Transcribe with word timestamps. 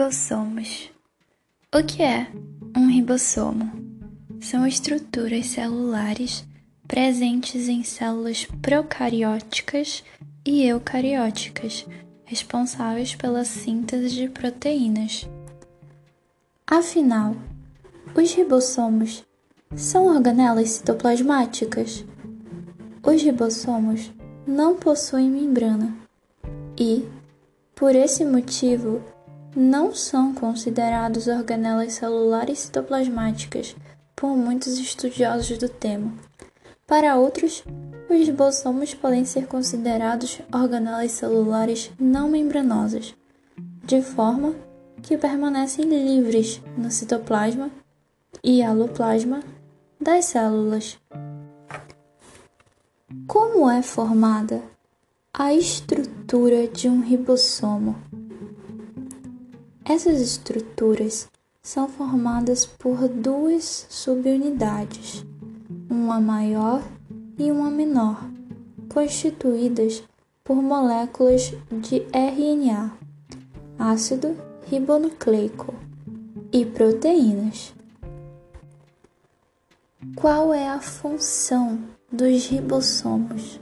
Ribossomos. 0.00 0.90
O 1.76 1.82
que 1.84 2.02
é 2.02 2.26
um 2.74 2.86
ribossomo? 2.88 3.70
São 4.40 4.66
estruturas 4.66 5.48
celulares 5.48 6.42
presentes 6.88 7.68
em 7.68 7.84
células 7.84 8.46
procarióticas 8.62 10.02
e 10.42 10.64
eucarióticas, 10.64 11.86
responsáveis 12.24 13.14
pela 13.14 13.44
síntese 13.44 14.08
de 14.14 14.26
proteínas. 14.30 15.28
Afinal, 16.66 17.36
os 18.14 18.32
ribossomos 18.32 19.22
são 19.76 20.06
organelas 20.06 20.70
citoplasmáticas? 20.70 22.06
Os 23.02 23.22
ribossomos 23.22 24.10
não 24.46 24.76
possuem 24.76 25.28
membrana 25.28 25.94
e, 26.78 27.04
por 27.74 27.94
esse 27.94 28.24
motivo, 28.24 29.02
não 29.54 29.94
são 29.94 30.34
considerados 30.34 31.26
organelas 31.26 31.94
celulares 31.94 32.60
citoplasmáticas 32.60 33.74
por 34.14 34.36
muitos 34.36 34.78
estudiosos 34.78 35.58
do 35.58 35.68
tema. 35.68 36.12
Para 36.86 37.16
outros, 37.16 37.64
os 38.08 38.26
ribossomos 38.26 38.94
podem 38.94 39.24
ser 39.24 39.46
considerados 39.46 40.40
organelas 40.52 41.12
celulares 41.12 41.90
não 41.98 42.28
membranosas, 42.28 43.14
de 43.84 44.02
forma 44.02 44.54
que 45.02 45.16
permanecem 45.16 45.84
livres 45.84 46.60
no 46.76 46.90
citoplasma 46.90 47.70
e 48.42 48.62
aloplasma 48.62 49.40
das 50.00 50.26
células. 50.26 50.98
Como 53.26 53.70
é 53.70 53.82
formada 53.82 54.62
a 55.32 55.54
estrutura 55.54 56.66
de 56.68 56.88
um 56.88 57.00
ribossomo? 57.00 57.96
Essas 59.92 60.20
estruturas 60.20 61.28
são 61.60 61.88
formadas 61.88 62.64
por 62.64 63.08
duas 63.08 63.86
subunidades, 63.88 65.26
uma 65.90 66.20
maior 66.20 66.80
e 67.36 67.50
uma 67.50 67.68
menor, 67.68 68.24
constituídas 68.88 70.04
por 70.44 70.62
moléculas 70.62 71.52
de 71.72 72.06
RNA, 72.12 72.92
ácido 73.76 74.36
ribonucleico, 74.70 75.74
e 76.52 76.64
proteínas. 76.64 77.74
Qual 80.14 80.54
é 80.54 80.68
a 80.68 80.78
função 80.78 81.80
dos 82.12 82.46
ribossomos? 82.46 83.58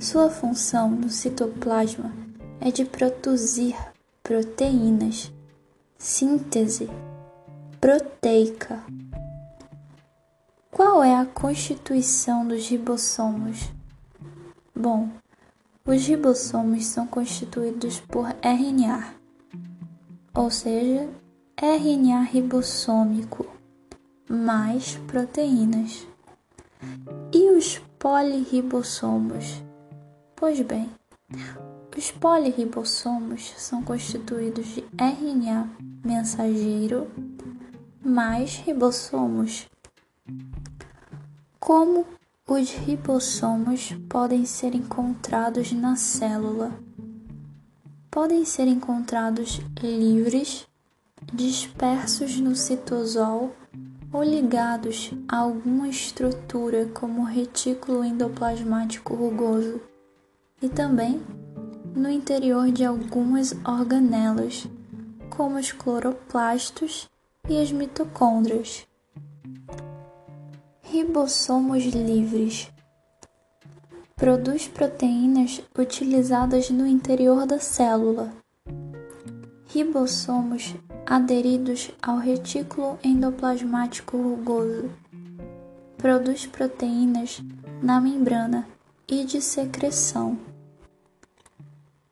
Sua 0.00 0.28
função 0.28 0.90
no 0.90 1.08
citoplasma 1.08 2.12
é 2.60 2.72
de 2.72 2.84
produzir 2.84 3.76
proteínas, 4.22 5.32
síntese 5.98 6.88
proteica. 7.80 8.82
Qual 10.70 11.02
é 11.02 11.16
a 11.16 11.26
constituição 11.26 12.46
dos 12.46 12.68
ribossomos? 12.68 13.70
Bom, 14.74 15.08
os 15.84 16.06
ribossomos 16.06 16.86
são 16.86 17.06
constituídos 17.06 18.00
por 18.00 18.26
RNA, 18.42 19.14
ou 20.34 20.50
seja, 20.50 21.08
RNA 21.56 22.22
ribossômico 22.22 23.46
mais 24.28 24.96
proteínas. 25.06 26.06
E 27.32 27.50
os 27.50 27.78
poliribossomos? 27.98 29.62
Pois 30.36 30.60
bem, 30.60 30.88
os 31.96 32.10
poliribossomos 32.10 33.52
são 33.56 33.82
constituídos 33.82 34.66
de 34.66 34.84
RNA 34.96 35.68
mensageiro 36.04 37.10
mais 38.02 38.56
ribossomos. 38.56 39.68
Como 41.58 42.06
os 42.48 42.70
ribossomos 42.70 43.92
podem 44.08 44.44
ser 44.44 44.74
encontrados 44.74 45.72
na 45.72 45.96
célula? 45.96 46.72
Podem 48.10 48.44
ser 48.44 48.66
encontrados 48.66 49.60
livres, 49.80 50.66
dispersos 51.32 52.40
no 52.40 52.56
citosol 52.56 53.54
ou 54.12 54.22
ligados 54.24 55.12
a 55.28 55.38
alguma 55.38 55.88
estrutura 55.88 56.86
como 56.94 57.22
o 57.22 57.26
retículo 57.26 58.04
endoplasmático 58.04 59.14
rugoso 59.14 59.80
e 60.60 60.68
também 60.68 61.20
no 61.94 62.08
interior 62.10 62.70
de 62.70 62.84
algumas 62.84 63.52
organelas, 63.64 64.66
como 65.28 65.58
os 65.58 65.72
cloroplastos 65.72 67.08
e 67.48 67.60
as 67.60 67.72
mitocôndrias. 67.72 68.86
Ribossomos 70.82 71.84
livres 71.84 72.70
produz 74.16 74.68
proteínas 74.68 75.62
utilizadas 75.78 76.68
no 76.70 76.86
interior 76.86 77.46
da 77.46 77.58
célula. 77.58 78.32
Ribossomos 79.66 80.74
aderidos 81.06 81.90
ao 82.02 82.18
retículo 82.18 82.98
endoplasmático 83.02 84.16
rugoso 84.16 84.90
produz 85.96 86.46
proteínas 86.46 87.42
na 87.82 88.00
membrana 88.00 88.66
e 89.06 89.24
de 89.24 89.40
secreção 89.42 90.49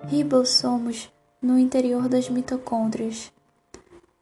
ribossomos 0.09 1.11
no 1.41 1.59
interior 1.59 2.09
das 2.09 2.31
mitocôndrias. 2.31 3.31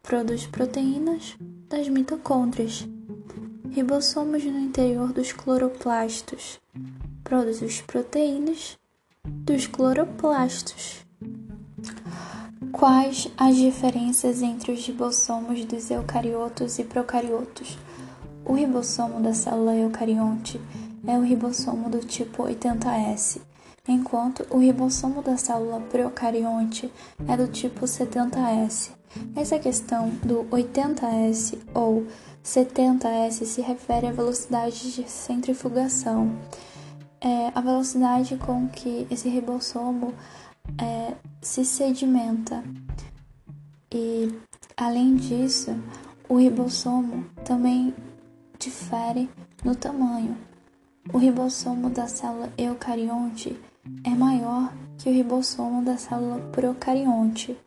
Produz 0.03 0.45
proteínas 0.45 1.37
das 1.69 1.87
mitocôndrias. 1.87 2.85
Ribossomos 3.71 4.43
no 4.43 4.59
interior 4.59 5.13
dos 5.13 5.31
cloroplastos. 5.31 6.59
Produz 7.23 7.79
proteínas 7.81 8.77
dos 9.25 9.65
cloroplastos. 9.65 11.05
Quais 12.73 13.31
as 13.37 13.55
diferenças 13.55 14.41
entre 14.41 14.73
os 14.73 14.85
ribossomos 14.85 15.63
dos 15.63 15.89
eucariotos 15.89 16.79
e 16.79 16.83
procariotos? 16.83 17.77
O 18.43 18.53
ribossomo 18.53 19.21
da 19.21 19.33
célula 19.33 19.73
eucarionte 19.73 20.59
é 21.07 21.17
o 21.17 21.21
ribossomo 21.21 21.89
do 21.89 21.99
tipo 21.99 22.43
80S 22.43 23.46
enquanto 23.87 24.45
o 24.49 24.59
ribossomo 24.59 25.21
da 25.21 25.37
célula 25.37 25.79
procarionte 25.79 26.91
é 27.27 27.37
do 27.37 27.47
tipo 27.47 27.85
70S. 27.85 28.91
Essa 29.35 29.57
questão 29.57 30.09
do 30.23 30.43
80S 30.45 31.57
ou 31.73 32.05
70S 32.43 33.45
se 33.45 33.61
refere 33.61 34.07
à 34.07 34.11
velocidade 34.11 34.91
de 34.93 35.09
centrifugação, 35.09 36.31
é 37.19 37.51
a 37.55 37.61
velocidade 37.61 38.37
com 38.37 38.67
que 38.67 39.07
esse 39.09 39.27
ribossomo 39.27 40.13
é, 40.79 41.13
se 41.41 41.65
sedimenta. 41.65 42.63
E, 43.91 44.31
além 44.75 45.15
disso, 45.15 45.75
o 46.29 46.37
ribossomo 46.37 47.25
também 47.43 47.93
difere 48.59 49.29
no 49.63 49.75
tamanho. 49.75 50.37
O 51.13 51.17
ribossomo 51.17 51.89
da 51.89 52.07
célula 52.07 52.51
eucarionte 52.57 53.57
é 54.03 54.09
maior 54.09 54.73
que 54.97 55.09
o 55.09 55.13
ribossomo 55.13 55.83
da 55.83 55.97
célula 55.97 56.39
procarionte. 56.51 57.57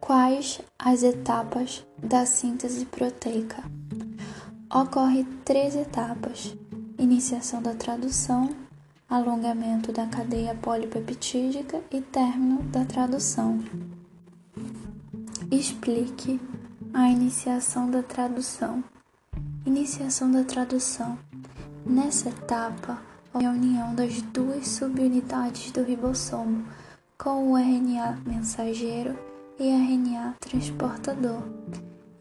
Quais 0.00 0.60
as 0.78 1.02
etapas 1.02 1.84
da 1.98 2.26
síntese 2.26 2.84
proteica? 2.86 3.62
Ocorre 4.74 5.24
três 5.44 5.76
etapas: 5.76 6.56
iniciação 6.98 7.62
da 7.62 7.74
tradução, 7.74 8.50
alongamento 9.08 9.92
da 9.92 10.06
cadeia 10.06 10.54
polipeptídica 10.54 11.80
e 11.90 12.00
término 12.00 12.62
da 12.64 12.84
tradução. 12.84 13.62
Explique 15.50 16.40
a 16.94 17.08
iniciação 17.08 17.90
da 17.90 18.02
tradução. 18.02 18.82
Iniciação 19.66 20.30
da 20.30 20.42
tradução. 20.42 21.18
Nessa 21.84 22.30
etapa, 22.30 23.11
a 23.34 23.38
união 23.38 23.94
das 23.94 24.20
duas 24.20 24.68
subunidades 24.68 25.70
do 25.70 25.82
ribossomo 25.82 26.66
com 27.16 27.52
o 27.52 27.56
RNA 27.56 28.18
mensageiro 28.26 29.18
e 29.58 29.68
RNA 29.70 30.34
transportador, 30.38 31.42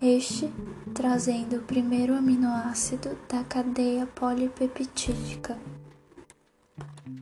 este 0.01 0.49
trazendo 0.93 1.57
o 1.57 1.63
primeiro 1.63 2.15
aminoácido 2.15 3.17
da 3.27 3.43
cadeia 3.43 4.05
polipeptídica. 4.05 5.57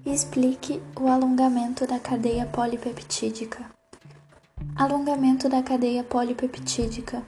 Explique 0.05 0.81
o 0.99 1.07
alongamento 1.07 1.87
da 1.87 1.99
cadeia 1.99 2.45
polipeptídica. 2.45 3.65
Alongamento 4.75 5.49
da 5.49 5.63
cadeia 5.63 6.03
polipeptídica. 6.03 7.23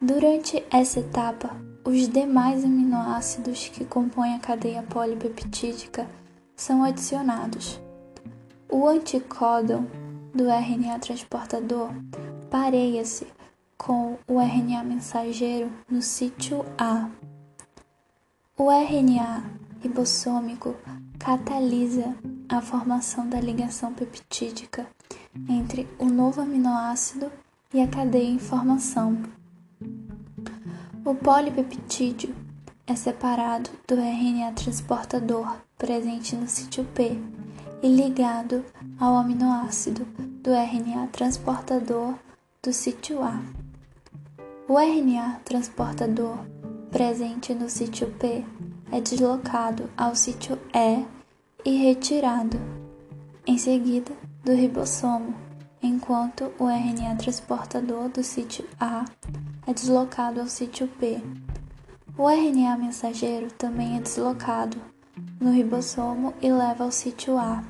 Durante 0.00 0.64
essa 0.70 1.00
etapa, 1.00 1.54
os 1.86 2.08
demais 2.08 2.64
aminoácidos 2.64 3.68
que 3.68 3.84
compõem 3.84 4.34
a 4.34 4.40
cadeia 4.40 4.82
polipeptídica 4.82 6.04
são 6.56 6.82
adicionados. 6.82 7.80
O 8.68 8.88
anticódon 8.88 9.86
do 10.34 10.50
RNA 10.50 10.98
transportador 10.98 11.90
pareia-se 12.50 13.28
com 13.78 14.18
o 14.26 14.40
RNA 14.40 14.82
mensageiro 14.82 15.70
no 15.88 16.02
sítio 16.02 16.64
A. 16.76 17.08
O 18.58 18.68
RNA 18.68 19.44
ribossômico 19.80 20.74
catalisa 21.20 22.16
a 22.48 22.60
formação 22.60 23.28
da 23.28 23.40
ligação 23.40 23.94
peptídica 23.94 24.88
entre 25.48 25.86
o 26.00 26.06
novo 26.06 26.40
aminoácido 26.40 27.30
e 27.72 27.80
a 27.80 27.86
cadeia 27.86 28.28
em 28.28 28.40
formação. 28.40 29.35
O 31.06 31.14
polipeptídeo 31.14 32.34
é 32.84 32.96
separado 32.96 33.70
do 33.86 33.94
RNA 33.94 34.50
transportador 34.54 35.56
presente 35.78 36.34
no 36.34 36.48
sítio 36.48 36.82
P 36.82 37.16
e 37.80 37.88
ligado 37.88 38.64
ao 38.98 39.14
aminoácido 39.14 40.04
do 40.42 40.50
RNA 40.50 41.06
transportador 41.12 42.16
do 42.60 42.72
sítio 42.72 43.22
A. 43.22 43.40
O 44.66 44.80
RNA 44.80 45.42
transportador 45.44 46.38
presente 46.90 47.54
no 47.54 47.70
sítio 47.70 48.10
P 48.14 48.44
é 48.90 49.00
deslocado 49.00 49.88
ao 49.96 50.16
sítio 50.16 50.58
E 50.74 51.04
e 51.64 51.84
retirado, 51.84 52.58
em 53.46 53.56
seguida, 53.56 54.10
do 54.44 54.52
ribossomo, 54.52 55.36
enquanto 55.80 56.52
o 56.58 56.68
RNA 56.68 57.14
transportador 57.14 58.08
do 58.08 58.24
sítio 58.24 58.64
A 58.80 59.04
é 59.66 59.74
deslocado 59.74 60.40
ao 60.40 60.46
sítio 60.46 60.86
P. 60.86 61.20
O 62.16 62.30
RNA 62.30 62.78
mensageiro 62.78 63.50
também 63.50 63.96
é 63.96 64.00
deslocado 64.00 64.76
no 65.40 65.50
ribossomo 65.50 66.32
e 66.40 66.50
leva 66.50 66.84
ao 66.84 66.92
sítio 66.92 67.36
A, 67.36 67.62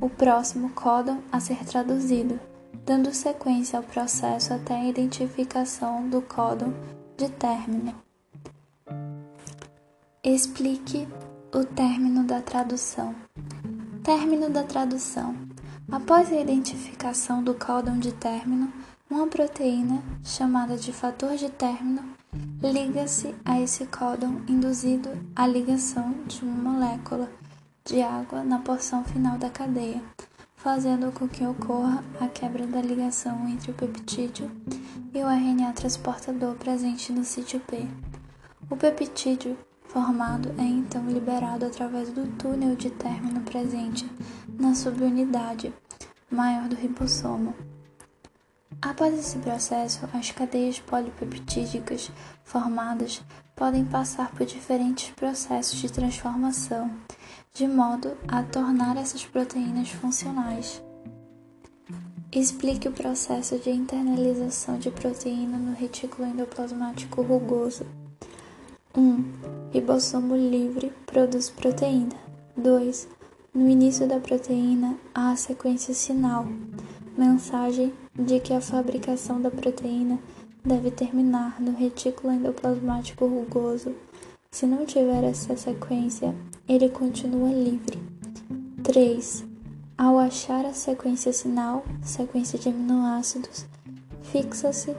o 0.00 0.08
próximo 0.08 0.70
códon 0.70 1.18
a 1.30 1.40
ser 1.40 1.64
traduzido, 1.64 2.38
dando 2.84 3.12
sequência 3.12 3.78
ao 3.78 3.82
processo 3.82 4.54
até 4.54 4.74
a 4.74 4.84
identificação 4.84 6.08
do 6.08 6.22
códon 6.22 6.72
de 7.16 7.28
término. 7.30 7.94
Explique 10.22 11.06
o 11.52 11.64
término 11.64 12.24
da 12.24 12.40
tradução. 12.40 13.14
Término 14.02 14.48
da 14.50 14.62
tradução. 14.62 15.34
Após 15.90 16.32
a 16.32 16.40
identificação 16.40 17.42
do 17.42 17.54
códon 17.54 17.98
de 17.98 18.12
término, 18.12 18.72
uma 19.10 19.26
proteína, 19.26 20.02
chamada 20.24 20.76
de 20.76 20.92
fator 20.92 21.36
de 21.36 21.50
término, 21.50 22.02
liga-se 22.62 23.34
a 23.44 23.60
esse 23.60 23.86
códon 23.86 24.40
induzindo 24.48 25.10
a 25.36 25.46
ligação 25.46 26.14
de 26.26 26.42
uma 26.42 26.72
molécula 26.72 27.30
de 27.84 28.00
água 28.02 28.42
na 28.42 28.58
porção 28.58 29.04
final 29.04 29.36
da 29.36 29.50
cadeia, 29.50 30.02
fazendo 30.56 31.12
com 31.12 31.28
que 31.28 31.44
ocorra 31.44 32.02
a 32.20 32.26
quebra 32.26 32.66
da 32.66 32.80
ligação 32.80 33.46
entre 33.48 33.70
o 33.70 33.74
peptídeo 33.74 34.50
e 35.12 35.18
o 35.18 35.28
RNA 35.28 35.72
transportador 35.74 36.54
presente 36.54 37.12
no 37.12 37.24
sítio 37.24 37.60
P. 37.60 37.86
O 38.70 38.76
peptídeo 38.76 39.56
formado 39.86 40.52
é 40.58 40.62
então 40.62 41.06
liberado 41.06 41.66
através 41.66 42.10
do 42.10 42.26
túnel 42.38 42.74
de 42.74 42.90
término 42.90 43.42
presente 43.42 44.10
na 44.58 44.74
subunidade 44.74 45.72
maior 46.30 46.68
do 46.68 46.74
ribossomo. 46.74 47.54
Após 48.80 49.14
esse 49.18 49.38
processo, 49.38 50.08
as 50.12 50.30
cadeias 50.30 50.78
polipeptídicas 50.78 52.10
formadas 52.42 53.22
podem 53.56 53.84
passar 53.84 54.30
por 54.32 54.44
diferentes 54.44 55.10
processos 55.10 55.78
de 55.78 55.90
transformação, 55.90 56.90
de 57.52 57.66
modo 57.66 58.16
a 58.26 58.42
tornar 58.42 58.96
essas 58.96 59.24
proteínas 59.24 59.90
funcionais. 59.90 60.82
Explique 62.32 62.88
o 62.88 62.92
processo 62.92 63.58
de 63.60 63.70
internalização 63.70 64.76
de 64.76 64.90
proteína 64.90 65.56
no 65.56 65.72
retículo 65.72 66.26
endoplasmático 66.26 67.22
rugoso. 67.22 67.86
1. 68.96 69.00
Um, 69.00 69.24
ribossomo 69.72 70.34
livre 70.34 70.92
produz 71.06 71.48
proteína. 71.48 72.16
2. 72.56 73.08
No 73.54 73.68
início 73.68 74.08
da 74.08 74.18
proteína 74.18 74.98
há 75.14 75.30
a 75.30 75.36
sequência 75.36 75.94
sinal, 75.94 76.44
mensagem 77.16 77.92
de 78.14 78.40
que 78.40 78.52
a 78.52 78.60
fabricação 78.60 79.40
da 79.40 79.50
proteína 79.50 80.18
deve 80.64 80.90
terminar 80.90 81.60
no 81.60 81.72
retículo 81.72 82.32
endoplasmático 82.32 83.26
rugoso. 83.26 83.94
Se 84.50 84.66
não 84.66 84.86
tiver 84.86 85.24
essa 85.24 85.56
sequência, 85.56 86.34
ele 86.68 86.88
continua 86.88 87.50
livre. 87.50 87.98
3. 88.82 89.44
Ao 89.96 90.18
achar 90.18 90.64
a 90.64 90.72
sequência 90.72 91.32
sinal, 91.32 91.84
sequência 92.02 92.58
de 92.58 92.68
aminoácidos, 92.68 93.66
fixa-se 94.22 94.94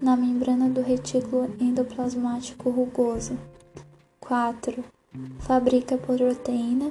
na 0.00 0.16
membrana 0.16 0.68
do 0.68 0.80
retículo 0.80 1.54
endoplasmático 1.60 2.70
rugoso. 2.70 3.38
4. 4.20 4.82
Fabrica 5.40 5.96
proteína 5.98 6.90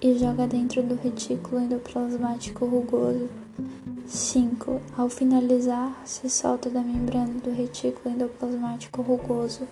e 0.00 0.18
joga 0.18 0.46
dentro 0.46 0.82
do 0.82 0.94
retículo 0.94 1.60
endoplasmático 1.60 2.64
rugoso. 2.66 3.28
5. 4.08 4.80
Ao 4.96 5.10
finalizar, 5.10 6.00
se 6.06 6.30
solta 6.30 6.70
da 6.70 6.80
membrana 6.80 7.34
do 7.44 7.50
retículo 7.50 8.14
endoplasmático 8.14 9.02
rugoso. 9.02 9.68